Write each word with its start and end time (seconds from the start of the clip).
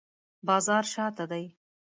بازار 0.47 0.83
شاته 0.93 1.25
دی 1.31 1.45